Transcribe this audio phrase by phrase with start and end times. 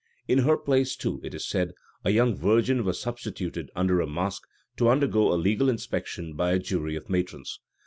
[0.27, 4.47] In her place, too, it is said, a young virgin was substituted under a mask,
[4.77, 7.59] to undergo a legal inspection by a jury of matrons.